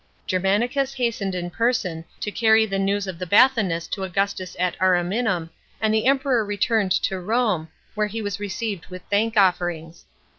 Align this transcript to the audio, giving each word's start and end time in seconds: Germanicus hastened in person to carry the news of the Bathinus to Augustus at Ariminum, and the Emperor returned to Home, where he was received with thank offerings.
Germanicus 0.25 0.95
hastened 0.95 1.35
in 1.35 1.51
person 1.51 2.05
to 2.21 2.31
carry 2.31 2.65
the 2.65 2.79
news 2.79 3.05
of 3.05 3.19
the 3.19 3.27
Bathinus 3.27 3.85
to 3.89 4.01
Augustus 4.01 4.55
at 4.59 4.75
Ariminum, 4.81 5.51
and 5.79 5.93
the 5.93 6.07
Emperor 6.07 6.43
returned 6.43 6.91
to 7.03 7.23
Home, 7.23 7.67
where 7.93 8.07
he 8.07 8.19
was 8.23 8.39
received 8.39 8.87
with 8.87 9.03
thank 9.11 9.37
offerings. 9.37 10.05